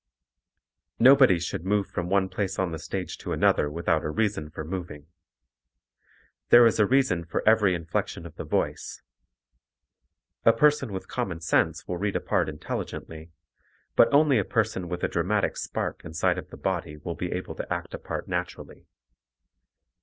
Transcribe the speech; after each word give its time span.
Nobody 0.97 1.37
should 1.37 1.63
move 1.63 1.85
from 1.87 2.09
one 2.09 2.27
place 2.27 2.57
on 2.57 2.71
the 2.71 2.79
stage 2.79 3.19
to 3.19 3.33
another 3.33 3.69
without 3.69 4.03
a 4.03 4.09
reason 4.09 4.49
for 4.49 4.63
moving. 4.65 5.05
There 6.49 6.65
is 6.65 6.79
a 6.79 6.87
reason 6.87 7.23
for 7.23 7.47
every 7.47 7.75
inflection 7.75 8.25
of 8.25 8.35
the 8.35 8.43
voice. 8.43 9.03
A 10.43 10.53
person 10.53 10.91
with 10.91 11.07
common 11.07 11.39
sense 11.39 11.87
will 11.87 11.97
read 11.99 12.15
a 12.15 12.19
part 12.19 12.49
intelligently, 12.49 13.29
but 13.95 14.11
only 14.11 14.39
a 14.39 14.43
person 14.43 14.89
with 14.89 15.03
a 15.03 15.07
dramatic 15.07 15.55
spark 15.55 16.03
inside 16.03 16.39
of 16.39 16.49
the 16.49 16.57
body 16.57 16.97
will 16.97 17.13
be 17.13 17.31
able 17.31 17.53
to 17.53 17.71
act 17.71 17.93
a 17.93 17.99
part 17.99 18.27
naturally. 18.27 18.87